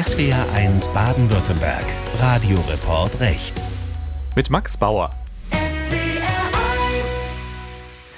[0.00, 1.84] SWR1 Baden-Württemberg.
[2.18, 3.60] Radioreport Recht.
[4.34, 5.10] Mit Max Bauer.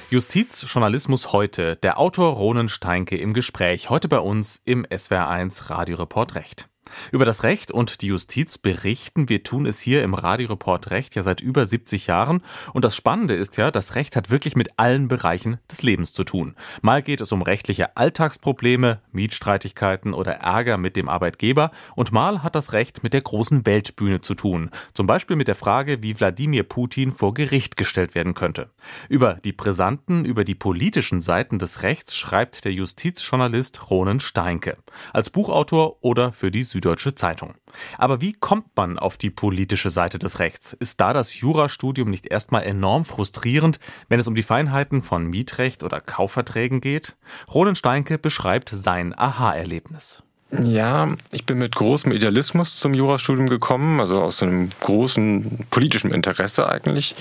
[0.08, 1.74] Justiz, Journalismus heute.
[1.74, 3.90] Der Autor Ronen Steinke im Gespräch.
[3.90, 6.68] Heute bei uns im SWR1 Radioreport Recht.
[7.10, 9.28] Über das Recht und die Justiz berichten.
[9.28, 12.42] Wir tun es hier im Radioreport Recht ja seit über 70 Jahren.
[12.74, 16.24] Und das Spannende ist ja, das Recht hat wirklich mit allen Bereichen des Lebens zu
[16.24, 16.54] tun.
[16.82, 21.70] Mal geht es um rechtliche Alltagsprobleme, Mietstreitigkeiten oder Ärger mit dem Arbeitgeber.
[21.96, 24.70] Und mal hat das Recht mit der großen Weltbühne zu tun.
[24.92, 28.70] Zum Beispiel mit der Frage, wie Wladimir Putin vor Gericht gestellt werden könnte.
[29.08, 34.76] Über die brisanten, über die politischen Seiten des Rechts schreibt der Justizjournalist Ronen Steinke.
[35.14, 37.54] Als Buchautor oder für die Süd Süddeutsche Zeitung.
[37.96, 40.72] Aber wie kommt man auf die politische Seite des Rechts?
[40.72, 45.84] Ist da das Jurastudium nicht erstmal enorm frustrierend, wenn es um die Feinheiten von Mietrecht
[45.84, 47.14] oder Kaufverträgen geht?
[47.54, 50.24] Roland Steinke beschreibt sein Aha-Erlebnis.
[50.60, 56.68] Ja, ich bin mit großem Idealismus zum Jurastudium gekommen, also aus einem großen politischen Interesse
[56.68, 57.14] eigentlich,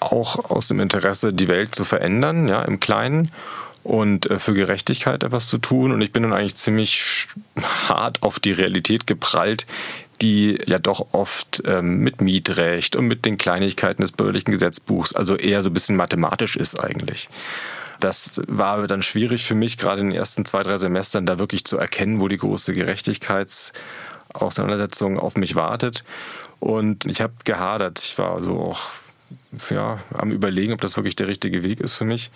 [0.00, 3.30] auch aus dem Interesse, die Welt zu verändern, ja, im Kleinen
[3.82, 5.92] und äh, für Gerechtigkeit etwas zu tun.
[5.92, 7.28] Und ich bin dann eigentlich ziemlich
[7.88, 9.66] hart auf die Realität geprallt,
[10.20, 15.36] die ja doch oft ähm, mit Mietrecht und mit den Kleinigkeiten des bürgerlichen Gesetzbuchs, also
[15.36, 17.30] eher so ein bisschen mathematisch ist eigentlich.
[18.00, 21.64] Das war dann schwierig für mich, gerade in den ersten zwei, drei Semestern da wirklich
[21.64, 26.04] zu erkennen, wo die große Gerechtigkeitsauseinandersetzung auf mich wartet.
[26.60, 27.98] Und ich habe gehadert.
[28.00, 28.80] Ich war so auch
[29.68, 32.30] ja, am Überlegen, ob das wirklich der richtige Weg ist für mich.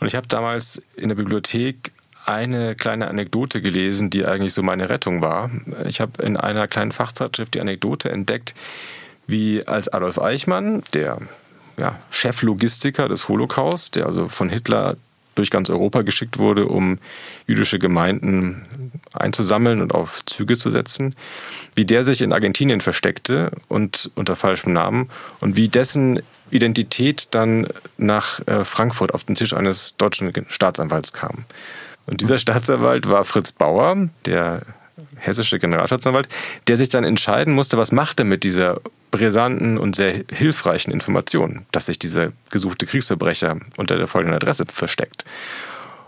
[0.00, 1.92] Und ich habe damals in der Bibliothek
[2.26, 5.50] eine kleine Anekdote gelesen, die eigentlich so meine Rettung war.
[5.86, 8.54] Ich habe in einer kleinen Fachzeitschrift die Anekdote entdeckt,
[9.26, 11.18] wie als Adolf Eichmann, der
[11.76, 14.96] ja, Cheflogistiker des Holocaust, der also von Hitler
[15.34, 16.98] durch ganz Europa geschickt wurde, um
[17.46, 21.14] jüdische Gemeinden einzusammeln und auf Züge zu setzen,
[21.74, 25.10] wie der sich in Argentinien versteckte und unter falschem Namen
[25.40, 31.44] und wie dessen Identität dann nach äh, Frankfurt auf den Tisch eines deutschen Staatsanwalts kam.
[32.06, 34.62] Und dieser Staatsanwalt war Fritz Bauer, der
[35.16, 36.28] hessische Generalstaatsanwalt,
[36.66, 41.66] der sich dann entscheiden musste, was macht er mit dieser brisanten und sehr hilfreichen Information,
[41.72, 45.24] dass sich dieser gesuchte Kriegsverbrecher unter der folgenden Adresse versteckt.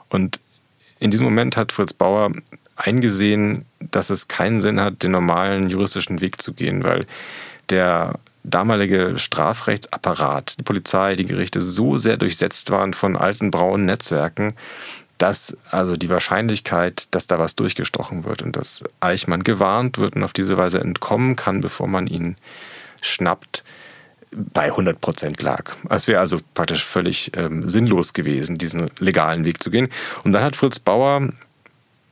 [0.08, 0.40] Und
[0.98, 2.32] in diesem Moment hat Fritz Bauer
[2.76, 7.06] eingesehen, dass es keinen Sinn hat, den normalen juristischen Weg zu gehen, weil
[7.70, 14.54] der damalige Strafrechtsapparat, die Polizei, die Gerichte so sehr durchsetzt waren von alten braunen Netzwerken,
[15.18, 20.22] dass also die Wahrscheinlichkeit, dass da was durchgestochen wird und dass Eichmann gewarnt wird und
[20.22, 22.36] auf diese Weise entkommen kann, bevor man ihn
[23.00, 23.64] schnappt,
[24.32, 25.76] bei 100 Prozent lag.
[25.88, 29.88] Es wäre also praktisch völlig ähm, sinnlos gewesen, diesen legalen Weg zu gehen.
[30.24, 31.28] Und dann hat Fritz Bauer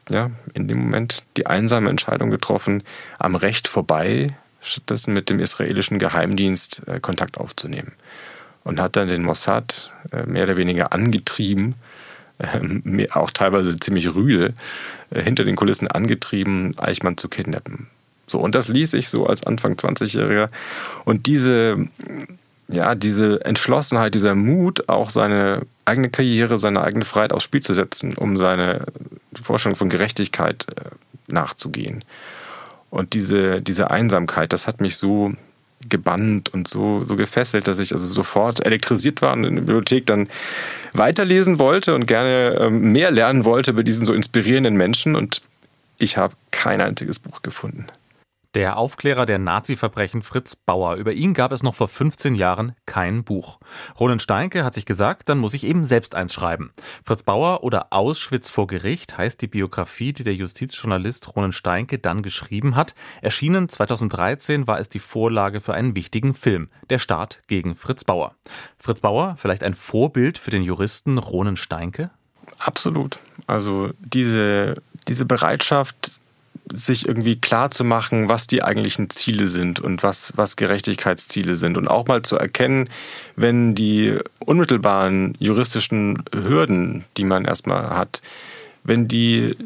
[0.08, 2.82] ja, in dem Moment die einsame Entscheidung getroffen,
[3.18, 4.28] am Recht vorbei
[4.60, 7.92] stattdessen mit dem israelischen Geheimdienst äh, Kontakt aufzunehmen.
[8.64, 11.74] Und hat dann den Mossad äh, mehr oder weniger angetrieben,
[12.38, 14.54] äh, auch teilweise ziemlich rüde,
[15.10, 17.88] äh, hinter den Kulissen angetrieben, Eichmann zu kidnappen.
[18.26, 20.48] So, und das ließ ich so als Anfang 20-Jähriger.
[21.04, 21.86] Und diese,
[22.68, 27.74] ja, diese Entschlossenheit, dieser Mut, auch seine eigene Karriere, seine eigene Freiheit aufs Spiel zu
[27.74, 28.86] setzen, um seine
[29.40, 32.04] Vorstellung von Gerechtigkeit äh, nachzugehen.
[32.90, 35.32] Und diese, diese Einsamkeit, das hat mich so
[35.88, 40.06] gebannt und so, so gefesselt, dass ich also sofort elektrisiert war und in der Bibliothek
[40.06, 40.28] dann
[40.92, 45.16] weiterlesen wollte und gerne ähm, mehr lernen wollte über diesen so inspirierenden Menschen.
[45.16, 45.42] Und
[45.98, 47.86] ich habe kein einziges Buch gefunden.
[48.54, 50.94] Der Aufklärer der Nazi-Verbrechen Fritz Bauer.
[50.94, 53.58] Über ihn gab es noch vor 15 Jahren kein Buch.
[53.98, 56.72] Roland Steinke hat sich gesagt, dann muss ich eben selbst eins schreiben.
[57.04, 62.22] Fritz Bauer oder Auschwitz vor Gericht heißt die Biografie, die der Justizjournalist Roland Steinke dann
[62.22, 62.94] geschrieben hat.
[63.22, 68.36] Erschienen 2013 war es die Vorlage für einen wichtigen Film, Der Staat gegen Fritz Bauer.
[68.78, 72.10] Fritz Bauer, vielleicht ein Vorbild für den Juristen Roland Steinke?
[72.58, 73.18] Absolut.
[73.48, 74.76] Also diese,
[75.08, 76.13] diese Bereitschaft,
[76.72, 81.76] sich irgendwie klar zu machen, was die eigentlichen Ziele sind und was, was Gerechtigkeitsziele sind.
[81.76, 82.88] Und auch mal zu erkennen,
[83.36, 88.22] wenn die unmittelbaren juristischen Hürden, die man erstmal hat,
[88.82, 89.56] wenn die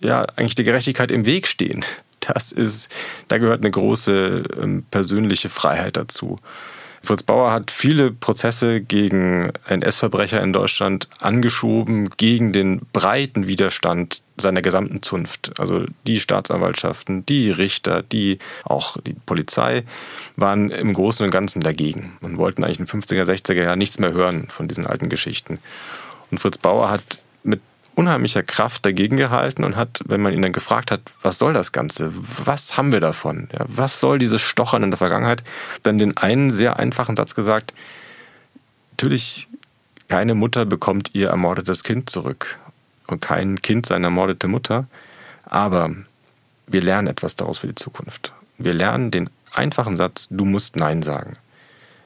[0.00, 1.84] ja eigentlich der Gerechtigkeit im Weg stehen.
[2.20, 2.92] Das ist,
[3.28, 6.36] da gehört eine große ähm, persönliche Freiheit dazu.
[7.00, 14.62] Fritz Bauer hat viele Prozesse gegen NS-Verbrecher in Deutschland angeschoben, gegen den breiten Widerstand seiner
[14.62, 15.58] gesamten Zunft.
[15.58, 19.84] Also die Staatsanwaltschaften, die Richter, die auch die Polizei
[20.36, 23.98] waren im Großen und Ganzen dagegen und wollten eigentlich in den 50er, 60er Jahren nichts
[23.98, 25.58] mehr hören von diesen alten Geschichten.
[26.30, 27.60] Und Fritz Bauer hat mit
[27.94, 31.72] unheimlicher Kraft dagegen gehalten und hat, wenn man ihn dann gefragt hat, was soll das
[31.72, 32.12] Ganze?
[32.44, 33.48] Was haben wir davon?
[33.52, 35.42] Ja, was soll dieses Stochern in der Vergangenheit?
[35.82, 37.74] Dann den einen sehr einfachen Satz gesagt,
[38.92, 39.48] natürlich
[40.06, 42.58] keine Mutter bekommt ihr ermordetes Kind zurück
[43.08, 44.86] und kein Kind seine ermordete Mutter,
[45.44, 45.90] aber
[46.66, 48.32] wir lernen etwas daraus für die Zukunft.
[48.58, 51.34] Wir lernen den einfachen Satz, du musst Nein sagen.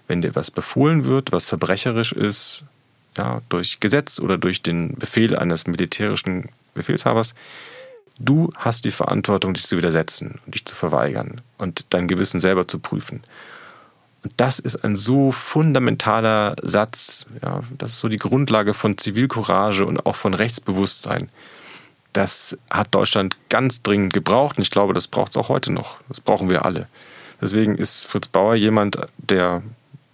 [0.07, 2.65] Wenn dir was befohlen wird, was verbrecherisch ist,
[3.19, 7.35] ja, durch Gesetz oder durch den Befehl eines militärischen Befehlshabers,
[8.19, 12.69] du hast die Verantwortung, dich zu widersetzen und dich zu verweigern und dein Gewissen selber
[12.69, 13.23] zu prüfen.
[14.23, 19.85] Und das ist ein so fundamentaler Satz, ja, das ist so die Grundlage von Zivilcourage
[19.85, 21.29] und auch von Rechtsbewusstsein.
[22.13, 25.99] Das hat Deutschland ganz dringend gebraucht und ich glaube, das braucht es auch heute noch.
[26.09, 26.87] Das brauchen wir alle.
[27.41, 29.63] Deswegen ist Fritz Bauer jemand, der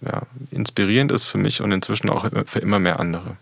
[0.01, 3.37] ja, inspirierend ist für mich und inzwischen auch für immer mehr andere.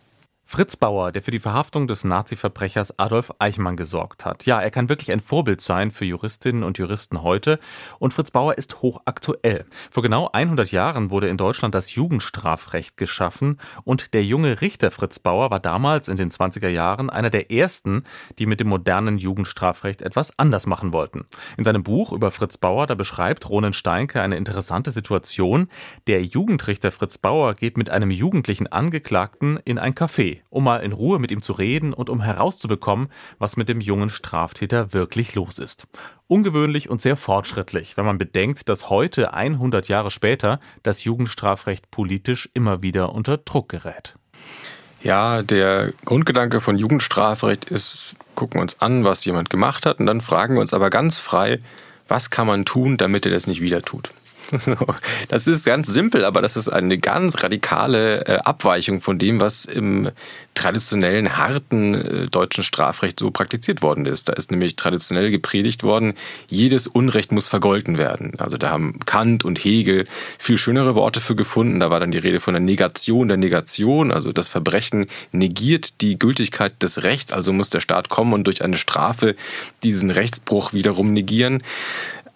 [0.50, 4.46] Fritz Bauer, der für die Verhaftung des Nazi-Verbrechers Adolf Eichmann gesorgt hat.
[4.46, 7.60] Ja, er kann wirklich ein Vorbild sein für Juristinnen und Juristen heute.
[8.00, 9.66] Und Fritz Bauer ist hochaktuell.
[9.92, 13.60] Vor genau 100 Jahren wurde in Deutschland das Jugendstrafrecht geschaffen.
[13.84, 18.04] Und der junge Richter Fritz Bauer war damals in den 20er Jahren einer der ersten,
[18.40, 21.26] die mit dem modernen Jugendstrafrecht etwas anders machen wollten.
[21.58, 25.68] In seinem Buch über Fritz Bauer, da beschreibt Ronen Steinke eine interessante Situation.
[26.08, 30.92] Der Jugendrichter Fritz Bauer geht mit einem jugendlichen Angeklagten in ein Café um mal in
[30.92, 35.60] Ruhe mit ihm zu reden und um herauszubekommen, was mit dem jungen Straftäter wirklich los
[35.60, 35.88] ist.
[36.28, 42.50] Ungewöhnlich und sehr fortschrittlich, wenn man bedenkt, dass heute 100 Jahre später das Jugendstrafrecht politisch
[42.54, 44.16] immer wieder unter Druck gerät.
[45.04, 50.22] Ja, der Grundgedanke von Jugendstrafrecht ist, gucken uns an, was jemand gemacht hat und dann
[50.22, 51.60] fragen wir uns aber ganz frei,
[52.08, 54.10] was kann man tun, damit er das nicht wieder tut.
[55.30, 59.66] Das ist ganz simpel, aber das ist eine ganz radikale äh, Abweichung von dem, was
[59.66, 60.10] im
[60.54, 64.30] traditionellen, harten äh, deutschen Strafrecht so praktiziert worden ist.
[64.30, 66.14] Da ist nämlich traditionell gepredigt worden,
[66.50, 68.34] jedes Unrecht muss vergolten werden.
[68.40, 70.06] Also da haben Kant und Hegel
[70.40, 71.80] viel schönere Worte für gefunden.
[71.80, 74.12] Da war dann die Rede von der Negation der Negation.
[74.12, 77.32] Also das Verbrechen negiert die Gültigkeit des Rechts.
[77.32, 79.36] Also muss der Staat kommen und durch eine Strafe
[79.84, 81.62] diesen Rechtsbruch wiederum negieren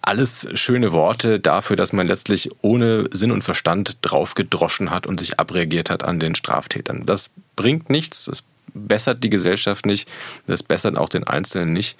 [0.02, 5.38] alles schöne Worte dafür, dass man letztlich ohne Sinn und Verstand draufgedroschen hat und sich
[5.38, 7.06] abreagiert hat an den Straftätern.
[7.06, 8.44] Das bringt nichts, das
[8.74, 10.08] bessert die Gesellschaft nicht,
[10.46, 11.96] das bessert auch den Einzelnen nicht.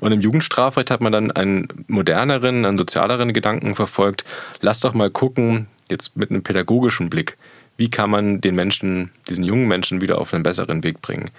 [0.00, 4.24] Und im Jugendstrafrecht hat man dann einen moderneren, einen sozialeren Gedanken verfolgt.
[4.60, 7.36] Lass doch mal gucken, jetzt mit einem pädagogischen Blick,
[7.76, 11.30] wie kann man den Menschen, diesen jungen Menschen wieder auf einen besseren Weg bringen.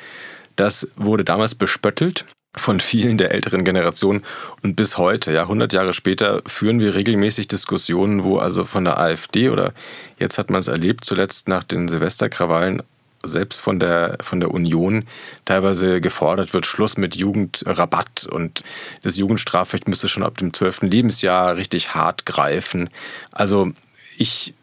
[0.56, 2.26] Das wurde damals bespöttelt
[2.58, 4.24] von vielen der älteren Generation.
[4.64, 9.00] Und bis heute, ja, 100 Jahre später, führen wir regelmäßig Diskussionen, wo also von der
[9.00, 9.74] AfD oder
[10.18, 12.82] jetzt hat man es erlebt, zuletzt nach den Silvesterkrawallen,
[13.24, 15.06] selbst von der, von der Union
[15.46, 18.64] teilweise gefordert wird, Schluss mit Jugendrabatt und
[19.02, 20.84] das Jugendstrafrecht müsste schon ab dem 12.
[20.84, 22.90] Lebensjahr richtig hart greifen.
[23.32, 23.72] Also
[24.18, 24.54] ich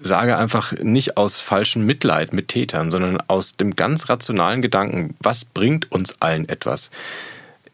[0.00, 5.44] sage einfach nicht aus falschem Mitleid mit Tätern, sondern aus dem ganz rationalen Gedanken, was
[5.44, 6.90] bringt uns allen etwas,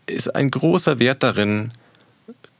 [0.06, 1.72] ist ein großer Wert darin,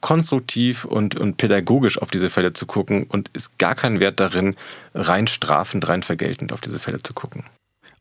[0.01, 4.55] konstruktiv und, und pädagogisch auf diese Fälle zu gucken und ist gar kein Wert darin,
[4.95, 7.45] rein strafend, rein vergeltend auf diese Fälle zu gucken.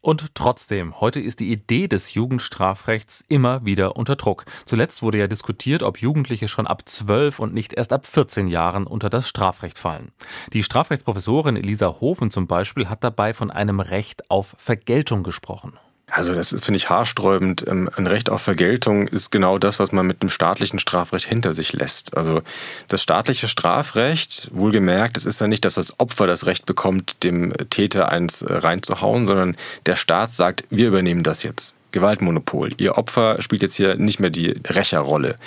[0.06, 4.46] Und trotzdem, heute ist die Idee des Jugendstrafrechts immer wieder unter Druck.
[4.68, 8.86] Zuletzt wurde ja diskutiert, ob Jugendliche schon ab 12 und nicht erst ab 14 Jahren
[8.86, 10.12] unter das Strafrecht fallen.
[10.54, 15.74] Die Strafrechtsprofessorin Elisa Hofen zum Beispiel hat dabei von einem Recht auf Vergeltung gesprochen.
[16.10, 17.66] Also das finde ich haarsträubend.
[17.68, 21.54] Ähm, ein Recht auf Vergeltung ist genau das, was man mit dem staatlichen Strafrecht hinter
[21.54, 22.16] sich lässt.
[22.16, 22.42] Also
[22.88, 27.54] das staatliche Strafrecht, wohlgemerkt, es ist ja nicht, dass das Opfer das Recht bekommt, dem
[27.70, 29.58] Täter eins äh, reinzuhauen, sondern
[29.88, 31.74] der Staat sagt, wir übernehmen das jetzt.
[31.92, 32.72] Gewaltmonopol.
[32.78, 35.38] Ihr Opfer spielt jetzt hier nicht mehr die Rächerrolle.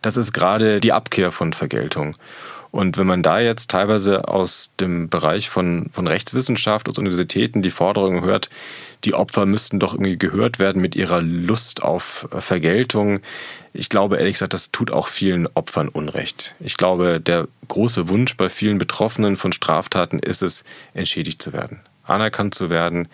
[0.00, 2.16] Das ist gerade die Abkehr von Vergeltung.
[2.70, 7.70] Und wenn man da jetzt teilweise aus dem Bereich von, von Rechtswissenschaft, aus Universitäten die
[7.70, 8.50] Forderung hört,
[9.04, 13.20] die Opfer müssten doch irgendwie gehört werden mit ihrer Lust auf Vergeltung.
[13.72, 16.56] Ich glaube ehrlich gesagt, das tut auch vielen Opfern Unrecht.
[16.60, 21.80] Ich glaube, der große Wunsch bei vielen Betroffenen von Straftaten ist es, entschädigt zu werden,
[22.04, 23.08] anerkannt zu werden.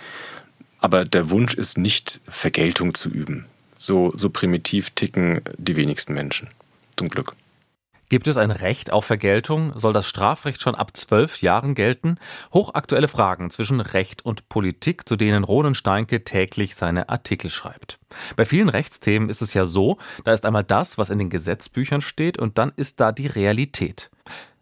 [0.80, 3.46] Aber der Wunsch ist nicht, Vergeltung zu üben.
[3.76, 6.48] So, so primitiv ticken die wenigsten Menschen.
[6.96, 7.34] Zum Glück.
[8.10, 9.72] Gibt es ein Recht auf Vergeltung?
[9.78, 12.18] Soll das Strafrecht schon ab zwölf Jahren gelten?
[12.52, 17.98] Hochaktuelle Fragen zwischen Recht und Politik, zu denen Ronen Steinke täglich seine Artikel schreibt.
[18.36, 22.02] Bei vielen Rechtsthemen ist es ja so, da ist einmal das, was in den Gesetzbüchern
[22.02, 24.10] steht, und dann ist da die Realität.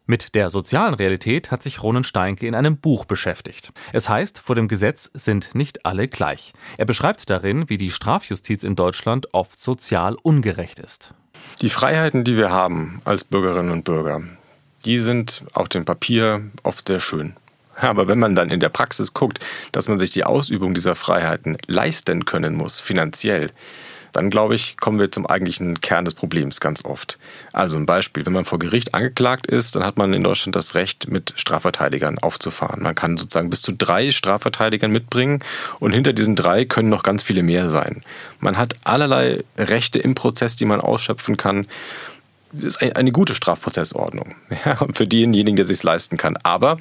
[0.07, 3.73] Mit der sozialen Realität hat sich Ronen Steinke in einem Buch beschäftigt.
[3.93, 6.53] Es heißt, vor dem Gesetz sind nicht alle gleich.
[6.77, 11.15] Er beschreibt darin, wie die Strafjustiz in Deutschland oft sozial ungerecht ist.
[11.61, 14.23] Die Freiheiten, die wir haben als Bürgerinnen und Bürger,
[14.85, 17.35] die sind auf dem Papier oft sehr schön.
[17.77, 19.39] Aber wenn man dann in der Praxis guckt,
[19.73, 23.51] dass man sich die Ausübung dieser Freiheiten leisten können muss, finanziell,
[24.13, 27.19] dann glaube ich, kommen wir zum eigentlichen Kern des Problems ganz oft.
[27.53, 30.75] Also ein Beispiel, wenn man vor Gericht angeklagt ist, dann hat man in Deutschland das
[30.75, 32.83] Recht, mit Strafverteidigern aufzufahren.
[32.83, 35.43] Man kann sozusagen bis zu drei Strafverteidigern mitbringen
[35.81, 38.03] und hinter diesen drei können noch ganz viele mehr sein.
[38.41, 41.67] Man hat allerlei Rechte im Prozess, die man ausschöpfen kann
[42.53, 46.37] ist eine gute Strafprozessordnung ja, für denjenigen, der sich leisten kann.
[46.43, 46.79] Aber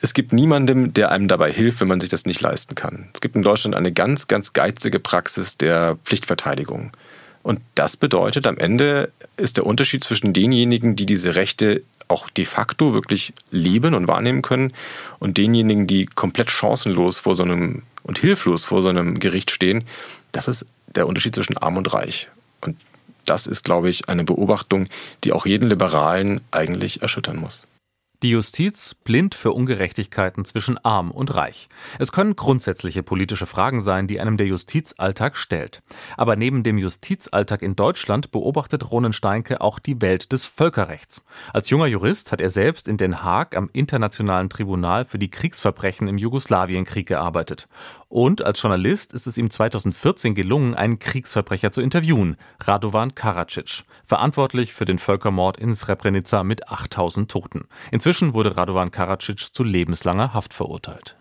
[0.00, 3.08] es gibt niemandem, der einem dabei hilft, wenn man sich das nicht leisten kann.
[3.14, 6.90] Es gibt in Deutschland eine ganz, ganz geizige Praxis der Pflichtverteidigung.
[7.42, 12.44] Und das bedeutet, am Ende ist der Unterschied zwischen denjenigen, die diese Rechte auch de
[12.44, 14.72] facto wirklich leben und wahrnehmen können,
[15.20, 19.84] und denjenigen, die komplett chancenlos vor so einem und hilflos vor so einem Gericht stehen,
[20.32, 22.28] das ist der Unterschied zwischen arm und reich.
[22.60, 22.76] Und
[23.24, 24.86] das ist, glaube ich, eine Beobachtung,
[25.24, 27.62] die auch jeden Liberalen eigentlich erschüttern muss.
[28.22, 31.70] Die Justiz blind für Ungerechtigkeiten zwischen arm und reich.
[31.98, 35.82] Es können grundsätzliche politische Fragen sein, die einem der Justizalltag stellt.
[36.18, 41.22] Aber neben dem Justizalltag in Deutschland beobachtet Ronen Steinke auch die Welt des Völkerrechts.
[41.54, 46.06] Als junger Jurist hat er selbst in Den Haag am Internationalen Tribunal für die Kriegsverbrechen
[46.06, 47.68] im Jugoslawienkrieg gearbeitet.
[48.10, 54.74] Und als Journalist ist es ihm 2014 gelungen, einen Kriegsverbrecher zu interviewen, Radovan Karadzic, verantwortlich
[54.74, 57.66] für den Völkermord in Srebrenica mit 8000 Toten.
[57.92, 61.16] Inzwischen wurde Radovan Karadzic zu lebenslanger Haft verurteilt.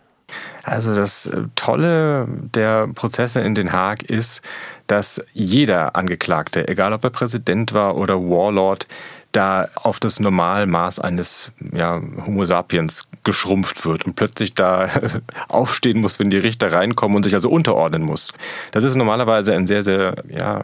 [0.63, 4.41] Also das äh, Tolle der Prozesse in Den Haag ist,
[4.88, 8.88] dass jeder Angeklagte, egal ob er Präsident war oder Warlord,
[9.31, 14.89] da auf das Normalmaß eines ja, Homo sapiens geschrumpft wird und plötzlich da
[15.48, 18.34] aufstehen muss, wenn die Richter reinkommen und sich also unterordnen muss.
[18.72, 20.63] Das ist normalerweise ein sehr, sehr ja,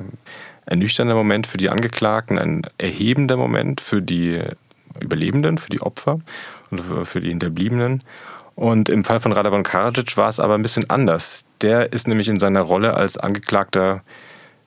[0.65, 4.41] ernüchternder Moment für die Angeklagten, ein erhebender Moment für die
[5.05, 6.19] Überlebenden, für die Opfer
[6.71, 8.03] und für die Hinterbliebenen.
[8.55, 11.45] Und im Fall von Radovan Karadzic war es aber ein bisschen anders.
[11.61, 14.01] Der ist nämlich in seiner Rolle als Angeklagter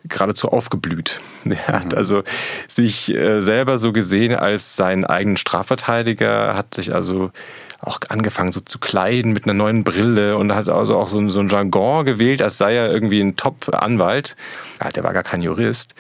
[0.04, 1.21] geradezu aufgeblüht.
[1.45, 1.99] Er hat mhm.
[1.99, 2.23] also
[2.68, 7.30] sich äh, selber so gesehen als seinen eigenen Strafverteidiger, hat sich also
[7.80, 11.40] auch angefangen so zu kleiden mit einer neuen Brille und hat also auch so, so
[11.40, 14.37] ein Jargon gewählt, als sei er irgendwie ein Top-Anwalt.
[14.83, 15.95] Ja, der war gar kein Jurist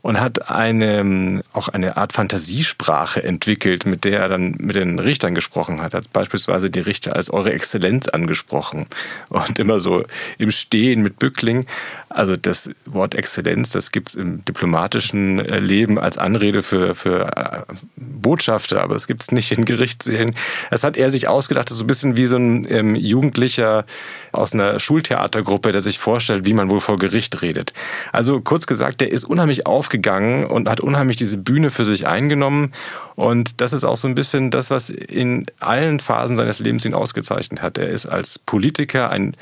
[0.00, 5.34] und hat eine, auch eine Art Fantasiesprache entwickelt, mit der er dann mit den Richtern
[5.34, 5.94] gesprochen hat.
[5.94, 8.86] Er hat beispielsweise die Richter als Eure Exzellenz angesprochen
[9.30, 10.04] und immer so
[10.36, 11.66] im Stehen mit Bückling.
[12.10, 17.74] Also das Wort Exzellenz, das gibt's im diplomatischen äh, Leben als Anrede für, für äh,
[17.96, 20.34] Botschafter, aber es gibt's nicht in Gerichtssälen.
[20.70, 23.86] Das hat er sich ausgedacht, das ist so ein bisschen wie so ein ähm, Jugendlicher
[24.32, 27.72] aus einer Schultheatergruppe, der sich vorstellt, wie man wohl vor Gericht redet.
[28.12, 32.72] Also kurz gesagt, der ist unheimlich aufgegangen und hat unheimlich diese Bühne für sich eingenommen.
[33.14, 36.94] Und das ist auch so ein bisschen das, was in allen Phasen seines Lebens ihn
[36.94, 37.78] ausgezeichnet hat.
[37.78, 39.34] Er ist als Politiker ein,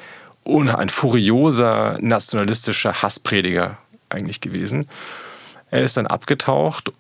[0.45, 4.87] ein furioser, nationalistischer Hassprediger eigentlich gewesen.
[5.71, 6.93] Er ist dann abgetaucht,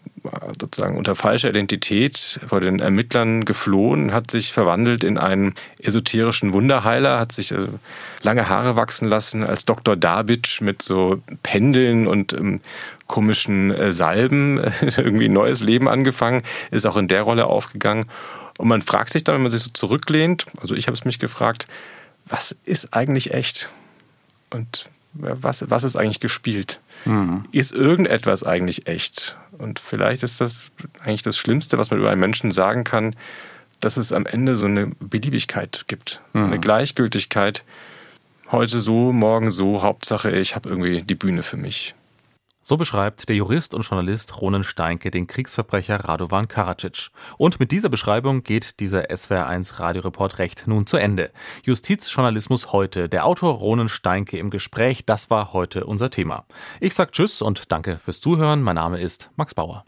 [0.60, 7.18] sozusagen unter falscher Identität vor den Ermittlern geflohen, hat sich verwandelt in einen esoterischen Wunderheiler,
[7.18, 7.66] hat sich äh,
[8.22, 9.96] lange Haare wachsen lassen als Dr.
[9.96, 12.60] Dabitsch mit so Pendeln und ähm,
[13.06, 18.06] komischen äh, Salben irgendwie ein neues Leben angefangen, ist auch in der Rolle aufgegangen.
[18.58, 21.18] Und man fragt sich dann, wenn man sich so zurücklehnt, also ich habe es mich
[21.18, 21.66] gefragt,
[22.24, 23.68] was ist eigentlich echt?
[24.50, 26.80] Und was, was ist eigentlich gespielt?
[27.04, 27.44] Mhm.
[27.52, 29.36] Ist irgendetwas eigentlich echt?
[29.58, 30.70] Und vielleicht ist das
[31.02, 33.14] eigentlich das Schlimmste, was man über einen Menschen sagen kann,
[33.80, 36.44] dass es am Ende so eine Beliebigkeit gibt, mhm.
[36.44, 37.64] eine Gleichgültigkeit.
[38.50, 41.94] Heute so, morgen so, Hauptsache ich habe irgendwie die Bühne für mich.
[42.68, 47.10] So beschreibt der Jurist und Journalist Ronen Steinke den Kriegsverbrecher Radovan Karadzic.
[47.38, 51.30] Und mit dieser Beschreibung geht dieser SWR1 Radioreport recht nun zu Ende.
[51.62, 53.08] Justizjournalismus heute.
[53.08, 55.04] Der Autor Ronen Steinke im Gespräch.
[55.06, 56.44] Das war heute unser Thema.
[56.80, 58.62] Ich sag Tschüss und danke fürs Zuhören.
[58.62, 59.84] Mein Name ist Max Bauer.